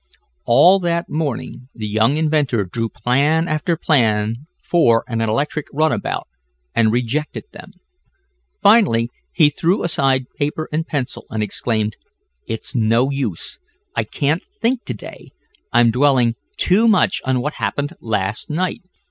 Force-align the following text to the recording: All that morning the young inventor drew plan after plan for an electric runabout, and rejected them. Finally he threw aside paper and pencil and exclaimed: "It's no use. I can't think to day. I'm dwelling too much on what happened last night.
All 0.45 0.79
that 0.79 1.09
morning 1.11 1.67
the 1.75 1.85
young 1.87 2.17
inventor 2.17 2.65
drew 2.65 2.89
plan 2.89 3.47
after 3.47 3.77
plan 3.77 4.47
for 4.59 5.03
an 5.07 5.21
electric 5.21 5.67
runabout, 5.71 6.27
and 6.73 6.91
rejected 6.91 7.43
them. 7.51 7.73
Finally 8.59 9.11
he 9.31 9.51
threw 9.51 9.83
aside 9.83 10.25
paper 10.39 10.67
and 10.71 10.87
pencil 10.87 11.27
and 11.29 11.43
exclaimed: 11.43 11.97
"It's 12.47 12.73
no 12.73 13.11
use. 13.11 13.59
I 13.95 14.03
can't 14.03 14.41
think 14.59 14.85
to 14.85 14.95
day. 14.95 15.33
I'm 15.71 15.91
dwelling 15.91 16.33
too 16.57 16.87
much 16.87 17.21
on 17.23 17.39
what 17.39 17.53
happened 17.61 17.93
last 17.99 18.49
night. 18.49 18.81